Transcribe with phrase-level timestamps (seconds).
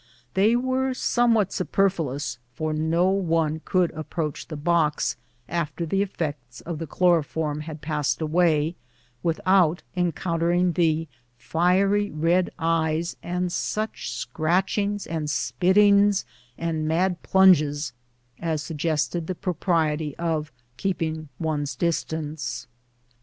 [0.33, 5.15] They were somewhat superfluous^ for no one could approach the box,
[5.47, 8.73] after the effects of the chloro form had passed away,
[9.21, 16.25] without encountering the fiery red eyes, and such scratchings and spittings
[16.57, 17.91] and mad plunge^
[18.39, 22.65] as suggested the propriety of keeping one's distance.